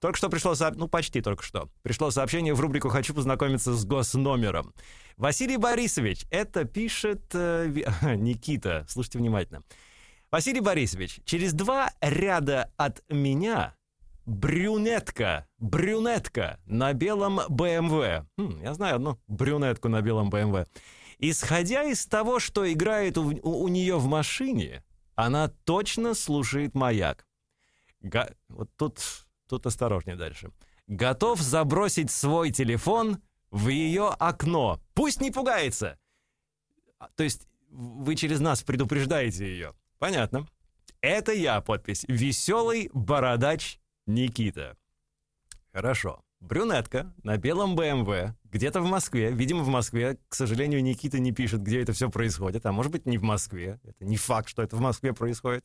Только 0.00 0.16
что 0.16 0.28
пришло 0.28 0.54
сообщение, 0.54 0.80
ну 0.84 0.88
почти 0.88 1.20
только 1.20 1.42
что, 1.42 1.68
пришло 1.82 2.10
сообщение 2.10 2.54
в 2.54 2.60
рубрику 2.60 2.88
«Хочу 2.88 3.14
познакомиться 3.14 3.72
с 3.74 3.84
госномером». 3.84 4.72
Василий 5.16 5.56
Борисович, 5.56 6.26
это 6.30 6.64
пишет 6.64 7.22
э, 7.34 7.66
Никита, 8.16 8.84
слушайте 8.88 9.18
внимательно. 9.18 9.62
Василий 10.30 10.60
Борисович, 10.60 11.20
через 11.24 11.52
два 11.52 11.90
ряда 12.00 12.70
от 12.76 13.02
меня 13.08 13.74
брюнетка, 14.26 15.46
брюнетка 15.58 16.60
на 16.66 16.92
белом 16.92 17.40
БМВ. 17.48 18.26
Хм, 18.36 18.60
я 18.62 18.74
знаю 18.74 18.96
одну 18.96 19.18
брюнетку 19.26 19.88
на 19.88 20.00
белом 20.00 20.30
БМВ. 20.30 20.66
Исходя 21.18 21.82
из 21.82 22.06
того, 22.06 22.38
что 22.38 22.70
играет 22.72 23.18
у, 23.18 23.22
у- 23.42 23.62
у 23.64 23.68
нее 23.68 23.98
в 23.98 24.06
машине, 24.06 24.84
она 25.16 25.48
точно 25.64 26.14
слушает 26.14 26.74
маяк. 26.76 27.26
Га- 28.00 28.30
Вот 28.48 28.68
тут, 28.76 29.00
тут 29.48 29.66
осторожнее 29.66 30.16
дальше. 30.16 30.50
Готов 30.86 31.40
забросить 31.40 32.10
свой 32.10 32.50
телефон 32.50 33.18
в 33.50 33.68
ее 33.68 34.08
окно. 34.08 34.80
Пусть 34.94 35.20
не 35.20 35.30
пугается. 35.30 35.98
А, 36.98 37.08
То 37.16 37.24
есть 37.24 37.46
вы 37.70 38.14
через 38.16 38.40
нас 38.40 38.62
предупреждаете 38.62 39.46
ее. 39.46 39.74
Понятно. 39.98 40.46
Это 41.00 41.32
я, 41.32 41.60
подпись. 41.60 42.04
Веселый 42.08 42.90
бородач 42.92 43.78
Никита. 44.06 44.76
Хорошо. 45.72 46.22
брюнетка 46.40 47.12
на 47.22 47.36
белом 47.36 47.76
БМВ, 47.76 48.34
где-то 48.44 48.80
в 48.80 48.86
Москве, 48.86 49.30
видимо, 49.32 49.62
в 49.62 49.68
Москве. 49.68 50.18
К 50.28 50.34
сожалению, 50.34 50.82
Никита 50.82 51.18
не 51.18 51.32
пишет, 51.32 51.62
где 51.62 51.82
это 51.82 51.92
все 51.92 52.10
происходит, 52.10 52.64
а 52.66 52.72
может 52.72 52.92
быть, 52.92 53.06
не 53.06 53.18
в 53.18 53.22
Москве. 53.22 53.80
Это 53.84 54.04
не 54.04 54.16
факт, 54.16 54.48
что 54.48 54.62
это 54.62 54.76
в 54.76 54.80
Москве 54.80 55.12
происходит. 55.12 55.64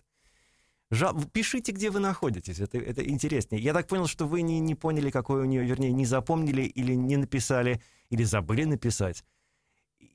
Жал- 0.94 1.20
Пишите, 1.32 1.72
где 1.72 1.90
вы 1.90 2.00
находитесь, 2.00 2.60
это, 2.60 2.78
это 2.78 3.04
интереснее. 3.08 3.62
Я 3.62 3.74
так 3.74 3.88
понял, 3.88 4.06
что 4.06 4.28
вы 4.28 4.44
не, 4.44 4.60
не 4.60 4.76
поняли, 4.76 5.10
какой 5.10 5.42
у 5.42 5.46
нее, 5.46 5.64
вернее, 5.64 5.92
не 5.92 6.06
запомнили 6.06 6.62
или 6.62 6.94
не 6.94 7.18
написали, 7.18 7.82
или 8.10 8.24
забыли 8.24 8.66
написать, 8.66 9.24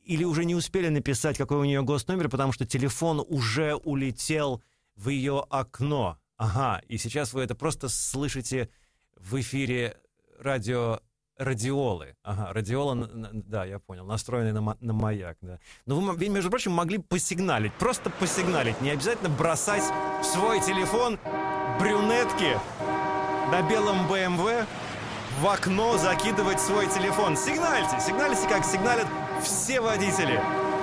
или 0.05 0.23
уже 0.23 0.45
не 0.45 0.55
успели 0.55 0.89
написать, 0.89 1.37
какой 1.37 1.59
у 1.59 1.65
нее 1.65 1.83
госномер, 1.83 2.29
потому 2.29 2.53
что 2.53 2.65
телефон 2.65 3.25
уже 3.29 3.75
улетел 3.75 4.63
в 4.95 5.09
ее 5.09 5.45
окно. 5.51 6.19
Ага, 6.37 6.81
и 6.87 6.97
сейчас 6.97 7.33
вы 7.33 7.43
это 7.43 7.57
просто 7.57 7.89
слышите 7.89 8.69
в 9.17 9.41
эфире 9.41 9.97
радио 10.39 11.01
радиолы. 11.39 12.17
Ага, 12.23 12.53
радиола, 12.53 12.95
да, 13.33 13.65
я 13.65 13.79
понял, 13.79 14.05
настроенный 14.05 14.53
на, 14.53 14.77
на 14.81 14.93
маяк, 14.93 15.37
да. 15.41 15.59
Но 15.87 15.97
вы, 15.97 16.11
м- 16.11 16.17
ведь, 16.17 16.31
между 16.31 16.51
прочим, 16.51 16.73
могли 16.73 16.99
посигналить, 16.99 17.73
просто 17.75 18.11
посигналить, 18.11 18.81
не 18.81 18.91
обязательно 18.91 19.29
бросать 19.31 19.85
в 20.21 20.25
свой 20.25 20.61
телефон 20.61 21.19
брюнетки 21.81 22.59
на 23.53 23.63
белом 23.63 24.07
БМВ 24.09 24.67
в 25.41 25.47
окно 25.47 25.97
закидывать 25.97 26.61
свой 26.61 26.87
телефон. 26.89 27.37
Сигнальте, 27.37 28.01
сигнальте, 28.01 28.49
как 28.49 28.65
сигналят 28.65 29.07
все 29.43 29.81
водители, 29.81 30.41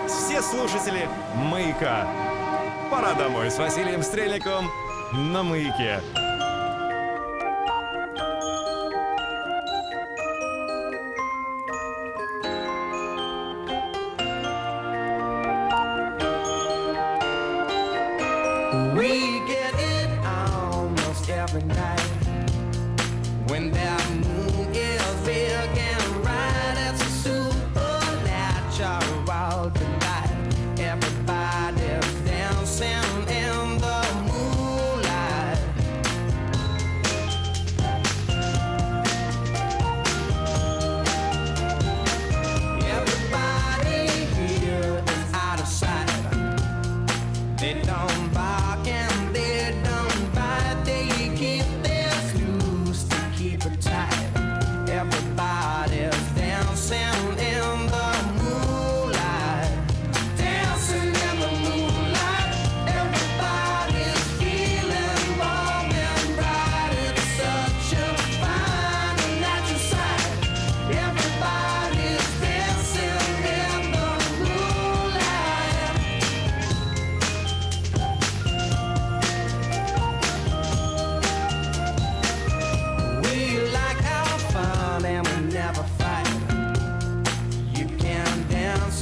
все 0.08 0.42
слушатели 0.42 1.10
«Маяка». 1.36 2.08
Пора 2.90 3.14
домой 3.16 3.52
с 3.52 3.58
Василием 3.58 4.02
Стрельниковым 4.02 4.70
на 5.12 5.44
«Маяке». 5.44 6.02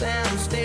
And 0.02 0.40
stay 0.40 0.63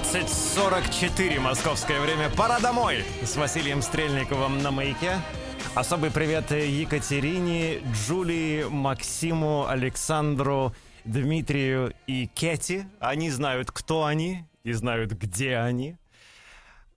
17.44 0.00 1.40
московское 1.40 2.00
время. 2.00 2.30
Пора 2.30 2.58
домой 2.58 3.04
с 3.22 3.36
Василием 3.36 3.82
Стрельниковым 3.82 4.62
на 4.62 4.70
маяке. 4.70 5.20
Особый 5.74 6.10
привет 6.10 6.50
Екатерине, 6.50 7.80
Джулии, 7.92 8.64
Максиму, 8.64 9.66
Александру, 9.68 10.74
Дмитрию 11.04 11.92
и 12.06 12.28
Кэти. 12.28 12.88
Они 12.98 13.30
знают, 13.30 13.70
кто 13.70 14.06
они 14.06 14.44
и 14.64 14.72
знают, 14.72 15.12
где 15.12 15.58
они. 15.58 15.96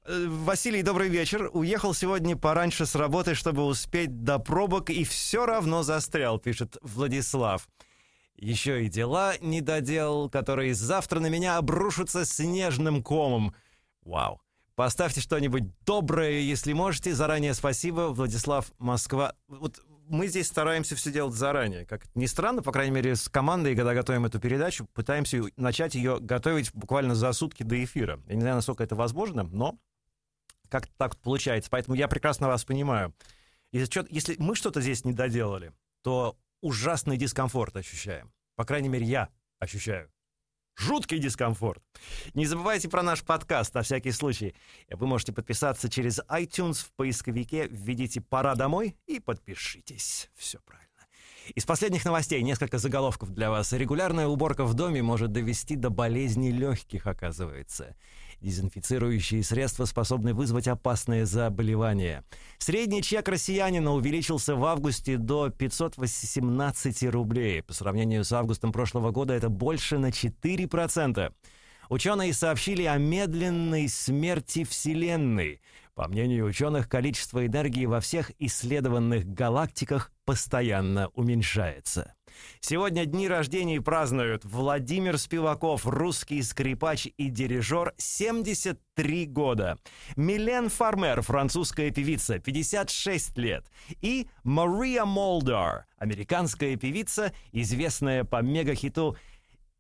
Э, 0.06 0.26
Василий, 0.28 0.82
добрый 0.82 1.10
вечер. 1.10 1.50
Уехал 1.52 1.94
сегодня 1.94 2.38
пораньше 2.38 2.86
с 2.86 2.96
работы, 2.96 3.36
чтобы 3.36 3.66
успеть 3.66 4.24
до 4.24 4.40
пробок, 4.40 4.90
и 4.90 5.04
все 5.04 5.46
равно 5.46 5.84
застрял, 5.84 6.40
пишет 6.40 6.78
Владислав. 6.82 7.68
Еще 8.36 8.86
и 8.86 8.90
дела 8.90 9.38
не 9.40 9.62
доделал, 9.62 10.30
которые 10.30 10.74
завтра 10.74 11.20
на 11.20 11.28
меня 11.28 11.58
обрушатся 11.58 12.26
снежным 12.26 13.04
комом. 13.04 13.54
Вау. 14.02 14.42
Поставьте 14.76 15.22
что-нибудь 15.22 15.64
доброе, 15.86 16.40
если 16.40 16.74
можете. 16.74 17.14
Заранее 17.14 17.54
спасибо, 17.54 18.10
Владислав 18.10 18.72
Москва. 18.80 19.36
Вот 19.48 19.80
мы 20.10 20.28
здесь 20.28 20.48
стараемся 20.48 20.96
все 20.96 21.12
делать 21.12 21.36
заранее. 21.36 21.86
Как 21.86 22.04
ни 22.16 22.26
странно, 22.26 22.62
по 22.62 22.72
крайней 22.72 22.92
мере, 22.94 23.16
с 23.16 23.30
командой, 23.30 23.76
когда 23.76 23.94
готовим 23.94 24.26
эту 24.26 24.40
передачу, 24.40 24.88
пытаемся 24.94 25.44
начать 25.58 25.96
ее 25.96 26.20
готовить 26.20 26.74
буквально 26.74 27.16
за 27.16 27.32
сутки 27.34 27.64
до 27.64 27.82
эфира. 27.84 28.20
Я 28.28 28.36
не 28.36 28.42
знаю, 28.42 28.56
насколько 28.58 28.84
это 28.84 28.96
возможно, 28.96 29.44
но 29.44 29.78
как 30.70 30.88
так 30.98 31.18
получается. 31.18 31.70
Поэтому 31.70 31.96
я 31.96 32.08
прекрасно 32.08 32.48
вас 32.48 32.66
понимаю. 32.66 33.14
Если, 33.72 34.06
если 34.10 34.36
мы 34.40 34.56
что-то 34.56 34.82
здесь 34.82 35.06
не 35.06 35.14
доделали, 35.14 35.72
то 36.02 36.36
ужасный 36.64 37.18
дискомфорт 37.18 37.76
ощущаем. 37.76 38.32
По 38.56 38.64
крайней 38.66 38.90
мере, 38.90 39.06
я 39.06 39.30
ощущаю. 39.60 40.10
Жуткий 40.76 41.20
дискомфорт. 41.20 41.84
Не 42.34 42.46
забывайте 42.46 42.90
про 42.90 43.04
наш 43.04 43.22
подкаст 43.22 43.76
на 43.76 43.84
всякий 43.84 44.12
случай. 44.12 44.56
Вы 44.90 45.06
можете 45.06 45.34
подписаться 45.34 45.90
через 45.90 46.20
iTunes 46.30 46.76
в 46.76 46.94
поисковике, 46.96 47.68
введите 47.68 48.22
«Пора 48.22 48.56
домой» 48.56 48.96
и 49.06 49.20
подпишитесь. 49.20 50.32
Все 50.36 50.60
правильно. 50.66 50.90
Из 51.54 51.66
последних 51.66 52.06
новостей 52.06 52.42
несколько 52.42 52.78
заголовков 52.78 53.32
для 53.32 53.52
вас. 53.52 53.74
Регулярная 53.74 54.28
уборка 54.28 54.64
в 54.64 54.74
доме 54.74 55.04
может 55.04 55.32
довести 55.34 55.76
до 55.76 55.90
болезни 55.90 56.50
легких, 56.50 57.06
оказывается. 57.06 57.96
Дезинфицирующие 58.44 59.42
средства 59.42 59.86
способны 59.86 60.34
вызвать 60.34 60.68
опасные 60.68 61.26
заболевания. 61.26 62.26
Средний 62.58 63.02
чек 63.02 63.30
россиянина 63.30 63.94
увеличился 63.94 64.58
в 64.58 64.66
августе 64.66 65.16
до 65.16 65.50
518 65.50 67.04
рублей. 67.06 67.64
По 67.64 67.72
сравнению 67.72 68.26
с 68.26 68.34
августом 68.34 68.74
прошлого 68.74 69.12
года 69.12 69.34
это 69.34 69.48
больше 69.48 69.98
на 69.98 70.08
4%. 70.08 71.34
Ученые 71.88 72.34
сообщили 72.34 72.84
о 72.84 72.98
медленной 72.98 73.88
смерти 73.88 74.66
Вселенной. 74.66 75.62
По 75.96 76.08
мнению 76.08 76.46
ученых, 76.46 76.90
количество 76.90 77.46
энергии 77.46 77.86
во 77.86 78.00
всех 78.00 78.32
исследованных 78.40 79.28
галактиках 79.28 80.12
постоянно 80.26 81.10
уменьшается. 81.10 82.16
Сегодня 82.62 83.06
дни 83.06 83.28
рождения 83.28 83.80
празднуют 83.80 84.44
Владимир 84.44 85.20
Спиваков, 85.20 85.86
русский 85.86 86.42
скрипач 86.42 87.08
и 87.18 87.30
дирижер, 87.30 87.94
73 87.98 89.26
года. 89.28 89.78
Милен 90.16 90.70
Фармер, 90.70 91.22
французская 91.22 91.92
певица, 91.92 92.40
56 92.40 93.38
лет. 93.38 93.66
И 94.02 94.28
Мария 94.44 95.06
Молдар, 95.06 95.86
американская 95.98 96.76
певица, 96.76 97.34
известная 97.52 98.24
по 98.24 98.42
мегахиту 98.42 99.16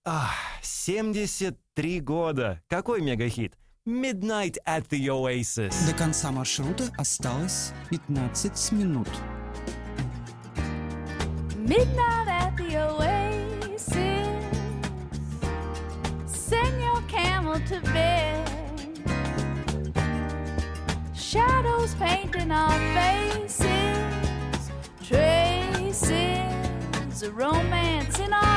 Ах, 0.05 0.35
73 0.61 2.01
года. 2.01 2.61
Какой 2.67 3.01
мегахит? 3.01 3.57
Midnight 3.85 4.57
at 4.65 4.87
the 4.87 5.09
Oasis. 5.09 5.75
До 5.85 5.93
конца 5.97 6.31
маршрута 6.31 6.89
осталось 6.97 7.73
15 7.89 8.71
минут. 8.71 9.09
Midnight 11.57 12.29
at 12.29 12.55
the 12.55 12.77
oasis. 12.77 13.89
Send 16.25 16.81
your 16.81 17.01
camel 17.09 17.59
to 17.67 17.81
bed. 17.91 18.47
Shadows 21.13 21.93
painting 21.95 22.51
our 22.51 22.79
faces. 22.95 23.67
Traces 25.01 26.31
of 27.21 27.35
romance 27.35 28.17
in 28.19 28.31
our 28.31 28.52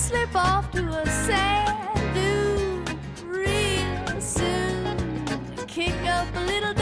slip 0.00 0.34
off 0.34 0.70
to 0.70 0.82
a 0.88 1.06
sand 1.06 2.14
dune 2.14 2.84
real 3.26 4.20
soon. 4.20 4.96
Kick 5.66 5.94
up 6.06 6.26
a 6.34 6.40
little 6.40 6.79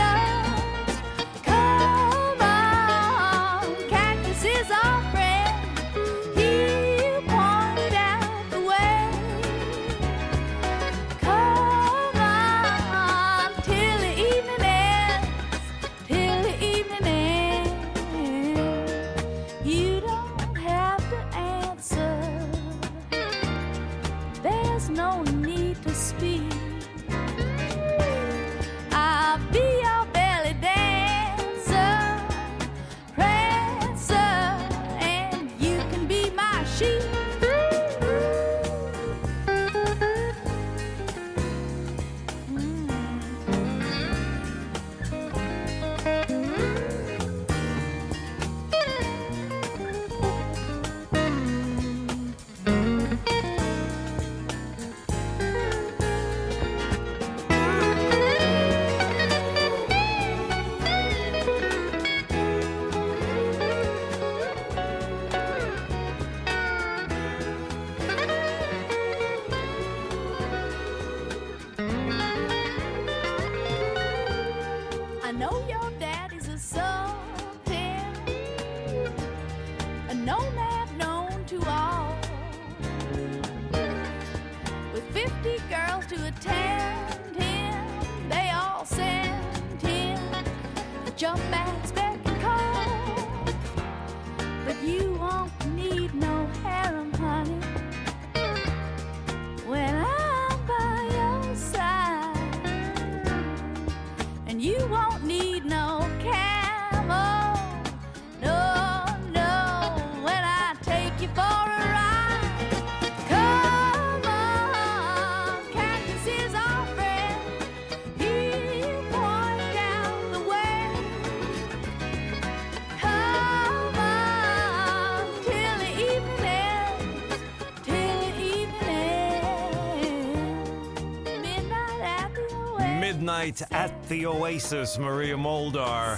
Midnight 133.28 133.62
at 133.70 133.90
the 134.08 134.24
Oasis, 134.24 134.98
Мария 134.98 135.36
your 135.36 136.16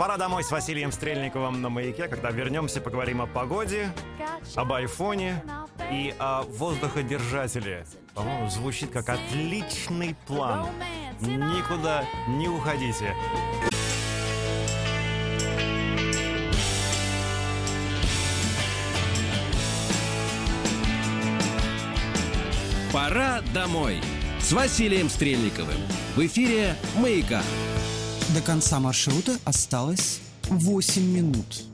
Пора 0.00 0.16
домой 0.16 0.42
с 0.42 0.50
Василием 0.50 0.90
Стрельниковым 0.90 1.62
на 1.62 1.68
маяке. 1.68 2.08
Когда 2.08 2.30
вернемся, 2.30 2.80
поговорим 2.80 3.22
о 3.22 3.26
погоде, 3.26 3.92
об 4.56 4.72
айфоне 4.72 5.44
и 5.92 6.12
о 6.18 6.42
воздуходержателе. 6.42 7.86
По-моему, 8.14 8.48
звучит 8.48 8.90
как 8.90 9.10
отличный 9.10 10.16
план. 10.26 10.66
Никуда 11.20 12.04
не 12.26 12.48
уходите. 12.48 13.14
Пора 22.92 23.40
домой 23.54 24.00
с 24.40 24.50
Василием 24.50 25.08
Стрельниковым. 25.08 25.78
В 26.16 26.26
эфире 26.26 26.74
«Маяка». 26.96 27.40
До 28.34 28.40
конца 28.40 28.80
маршрута 28.80 29.38
осталось 29.44 30.20
8 30.48 31.02
минут. 31.02 31.69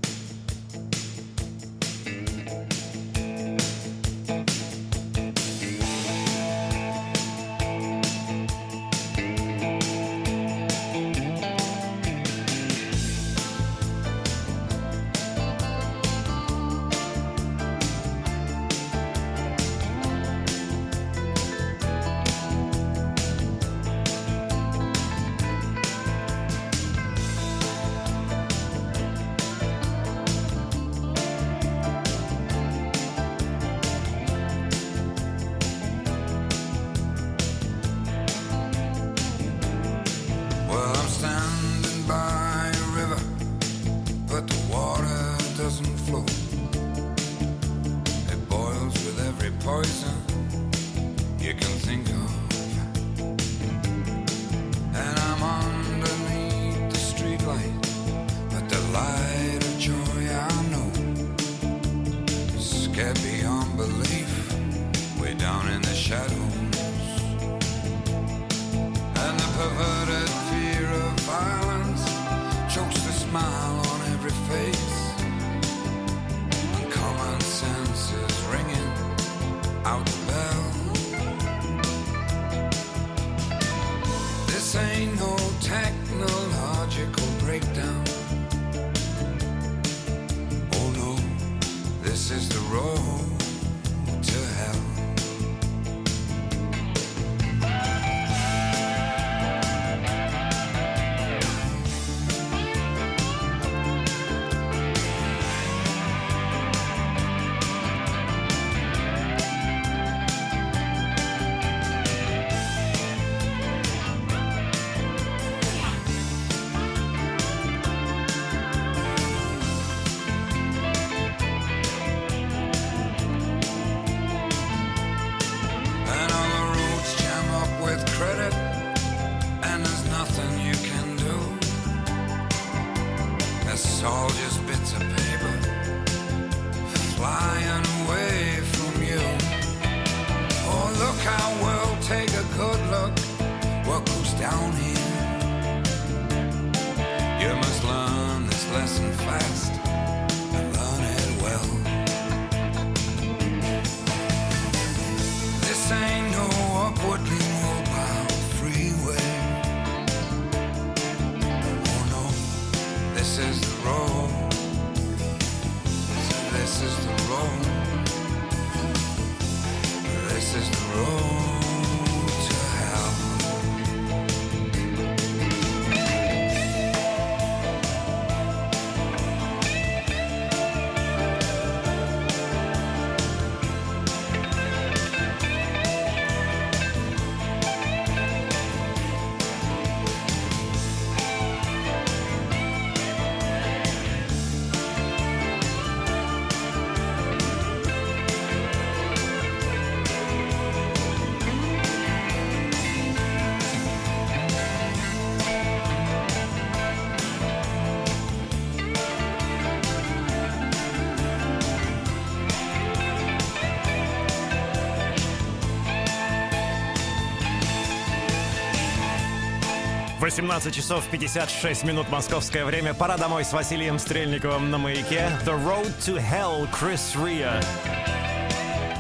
18 220.27 220.75
часов 220.75 221.05
56 221.09 221.85
минут 221.85 222.11
московское 222.11 222.65
время. 222.65 222.95
Пора 222.95 223.17
домой 223.17 223.45
с 223.45 223.53
Василием 223.53 224.01
Стрельниковым 224.01 224.73
на 224.73 224.77
маяке. 224.77 225.31
The 225.45 225.57
Road 225.65 225.97
to 226.01 226.19
Hell, 226.21 226.67
Крис 226.77 227.15
Риа. 227.15 227.63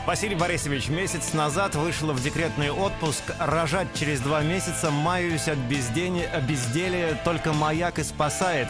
Василий 0.06 0.36
Борисович 0.36 0.88
месяц 0.88 1.32
назад 1.32 1.74
вышел 1.74 2.12
в 2.12 2.22
декретный 2.22 2.70
отпуск. 2.70 3.24
Рожать 3.40 3.88
через 3.92 4.20
два 4.20 4.42
месяца, 4.42 4.92
маюсь 4.92 5.48
от 5.48 5.58
бездени- 5.58 6.28
безделия, 6.46 7.20
только 7.24 7.52
маяк 7.52 7.98
и 7.98 8.04
спасает. 8.04 8.68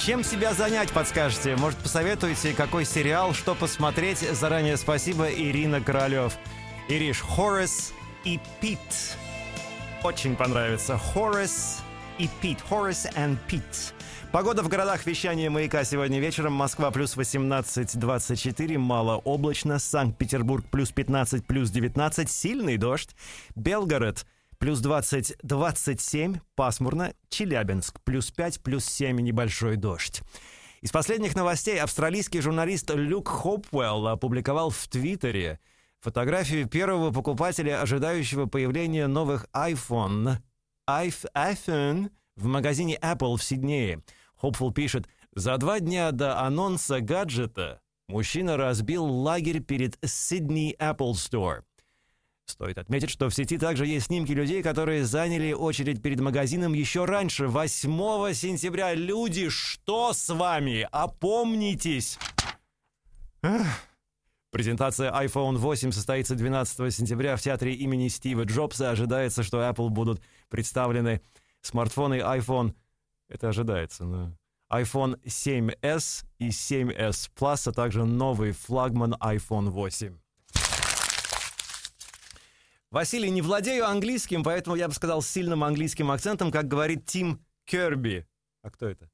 Чем 0.00 0.24
себя 0.24 0.54
занять, 0.54 0.90
подскажете? 0.92 1.56
Может, 1.56 1.78
посоветуете, 1.80 2.54
какой 2.54 2.86
сериал, 2.86 3.34
что 3.34 3.54
посмотреть? 3.54 4.20
Заранее 4.20 4.78
спасибо, 4.78 5.30
Ирина 5.30 5.82
Королев. 5.82 6.38
Ириш, 6.88 7.20
Хоррес 7.20 7.92
и 8.24 8.40
Пит. 8.62 8.78
Очень 10.06 10.36
понравится. 10.36 10.96
Хоррес 10.96 11.82
и 12.18 12.28
Пит. 12.40 12.60
Хоррес 12.60 13.06
and 13.16 13.38
Пит. 13.48 13.92
Погода 14.30 14.62
в 14.62 14.68
городах 14.68 15.04
вещания 15.04 15.50
маяка 15.50 15.82
сегодня 15.82 16.20
вечером. 16.20 16.52
Москва 16.52 16.92
плюс 16.92 17.16
18-24, 17.16 18.78
малооблачно. 18.78 19.80
Санкт-Петербург 19.80 20.64
плюс 20.70 20.92
15, 20.92 21.44
плюс 21.44 21.70
19, 21.70 22.30
сильный 22.30 22.76
дождь. 22.76 23.16
Белгород 23.56 24.26
плюс 24.58 24.80
20-27, 24.80 26.38
пасмурно. 26.54 27.12
Челябинск 27.28 28.00
плюс 28.04 28.30
5, 28.30 28.62
плюс 28.62 28.84
7, 28.84 29.18
небольшой 29.18 29.74
дождь. 29.74 30.22
Из 30.82 30.92
последних 30.92 31.34
новостей 31.34 31.80
австралийский 31.80 32.40
журналист 32.40 32.88
Люк 32.94 33.26
Хопвелл 33.26 34.06
опубликовал 34.06 34.70
в 34.70 34.86
Твиттере 34.86 35.58
фотографию 36.00 36.68
первого 36.68 37.10
покупателя, 37.10 37.80
ожидающего 37.82 38.46
появления 38.46 39.06
новых 39.06 39.46
iPhone. 39.52 40.38
iPh- 40.88 41.30
iPhone 41.34 42.10
в 42.36 42.46
магазине 42.46 42.98
Apple 43.02 43.36
в 43.36 43.42
Сиднее. 43.42 44.00
Хопфул 44.36 44.72
пишет, 44.72 45.08
за 45.34 45.56
два 45.58 45.80
дня 45.80 46.12
до 46.12 46.40
анонса 46.40 47.00
гаджета 47.00 47.80
мужчина 48.08 48.56
разбил 48.56 49.04
лагерь 49.04 49.60
перед 49.60 49.96
Sydney 50.04 50.76
Apple 50.78 51.12
Store. 51.12 51.62
Стоит 52.46 52.78
отметить, 52.78 53.10
что 53.10 53.28
в 53.28 53.34
сети 53.34 53.58
также 53.58 53.86
есть 53.86 54.06
снимки 54.06 54.30
людей, 54.30 54.62
которые 54.62 55.04
заняли 55.04 55.52
очередь 55.52 56.00
перед 56.00 56.20
магазином 56.20 56.74
еще 56.74 57.04
раньше, 57.04 57.48
8 57.48 58.32
сентября. 58.34 58.94
Люди, 58.94 59.48
что 59.48 60.12
с 60.12 60.28
вами? 60.32 60.86
Опомнитесь! 60.92 62.18
Эх. 63.42 63.66
Презентация 64.56 65.12
iPhone 65.12 65.58
8 65.58 65.92
состоится 65.92 66.34
12 66.34 66.94
сентября 66.94 67.36
в 67.36 67.42
театре 67.42 67.74
имени 67.74 68.08
Стива 68.08 68.44
Джобса. 68.44 68.88
Ожидается, 68.88 69.42
что 69.42 69.60
Apple 69.60 69.90
будут 69.90 70.22
представлены 70.48 71.20
смартфоны 71.60 72.20
iPhone... 72.20 72.74
Это 73.28 73.50
ожидается, 73.50 74.06
но... 74.06 74.32
iPhone 74.72 75.22
7s 75.24 76.24
и 76.38 76.48
7s 76.48 77.30
Plus, 77.38 77.68
а 77.68 77.72
также 77.72 78.06
новый 78.06 78.52
флагман 78.52 79.12
iPhone 79.20 79.68
8. 79.68 80.18
Василий, 82.90 83.28
не 83.28 83.42
владею 83.42 83.86
английским, 83.86 84.42
поэтому 84.42 84.76
я 84.76 84.88
бы 84.88 84.94
сказал 84.94 85.20
с 85.20 85.28
сильным 85.28 85.64
английским 85.64 86.10
акцентом, 86.10 86.50
как 86.50 86.66
говорит 86.66 87.04
Тим 87.04 87.44
Керби. 87.66 88.26
А 88.62 88.70
кто 88.70 88.88
это? 88.88 89.10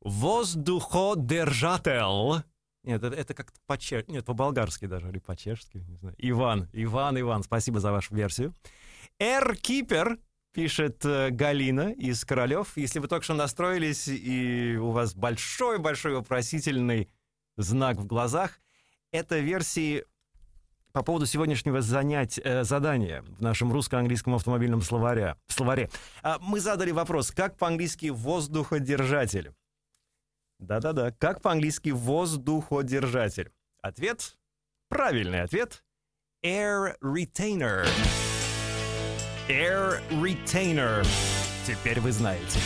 Воздуходержатель. 0.00 2.42
Нет, 2.84 3.02
это, 3.02 3.14
это 3.14 3.34
как-то 3.34 3.60
по-чешски, 3.66 4.10
нет, 4.10 4.24
по-болгарски 4.24 4.86
даже, 4.86 5.08
или 5.08 5.18
по-чешски, 5.18 5.78
не 5.78 5.96
знаю. 5.96 6.16
Иван, 6.18 6.68
Иван, 6.72 7.20
Иван, 7.20 7.42
спасибо 7.44 7.78
за 7.78 7.92
вашу 7.92 8.14
версию. 8.14 8.54
Airkeeper, 9.20 10.18
пишет 10.52 11.04
э, 11.04 11.30
Галина 11.30 11.92
из 11.92 12.24
Королев. 12.24 12.76
Если 12.76 12.98
вы 12.98 13.08
только 13.08 13.24
что 13.24 13.34
настроились, 13.34 14.08
и 14.08 14.76
у 14.76 14.90
вас 14.90 15.14
большой-большой 15.14 16.14
вопросительный 16.14 17.08
знак 17.56 17.98
в 17.98 18.06
глазах, 18.06 18.60
это 19.12 19.38
версии 19.38 20.04
по 20.92 21.02
поводу 21.02 21.24
сегодняшнего 21.26 21.80
занять, 21.80 22.38
э, 22.42 22.64
задания 22.64 23.22
в 23.22 23.40
нашем 23.40 23.72
русско-английском 23.72 24.34
автомобильном 24.34 24.82
словаре. 24.82 25.36
словаре. 25.46 25.88
Мы 26.40 26.60
задали 26.60 26.90
вопрос, 26.90 27.30
как 27.30 27.56
по-английски 27.56 28.06
воздуходержатель? 28.06 29.52
Да-да-да, 30.62 31.10
как 31.10 31.42
по-английски 31.42 31.90
воздуходержатель? 31.90 33.50
Ответ, 33.82 34.38
правильный 34.88 35.42
ответ, 35.42 35.82
air 36.44 36.94
retainer. 37.02 37.84
Air 39.48 40.00
retainer. 40.10 41.04
Теперь 41.66 41.98
вы 41.98 42.12
знаете. 42.12 42.60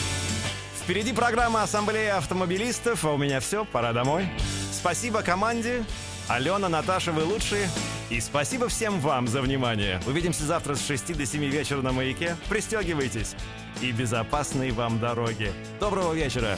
Впереди 0.79 1.11
программа 1.11 1.63
Ассамблея 1.63 2.17
автомобилистов, 2.17 3.03
а 3.03 3.13
у 3.13 3.17
меня 3.17 3.39
все, 3.39 3.65
пора 3.65 3.93
домой. 3.93 4.27
Спасибо 4.71 5.23
команде. 5.23 5.83
Алена, 6.29 6.69
Наташа, 6.69 7.11
вы 7.11 7.23
лучшие. 7.23 7.67
И 8.11 8.21
спасибо 8.21 8.67
всем 8.67 8.99
вам 8.99 9.27
за 9.27 9.41
внимание. 9.41 9.99
Увидимся 10.05 10.43
завтра 10.43 10.75
с 10.75 10.85
6 10.85 11.17
до 11.17 11.25
7 11.25 11.43
вечера 11.45 11.81
на 11.81 11.91
«Маяке». 11.91 12.37
Пристегивайтесь. 12.47 13.35
И 13.81 13.91
безопасной 13.91 14.71
вам 14.71 14.99
дороги. 14.99 15.51
Доброго 15.79 16.13
вечера. 16.13 16.57